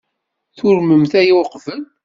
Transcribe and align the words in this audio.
Turmemt 0.57 1.13
aya 1.21 1.33
uqbel? 1.41 1.81